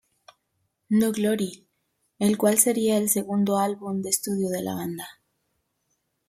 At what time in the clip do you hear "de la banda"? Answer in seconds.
4.49-5.07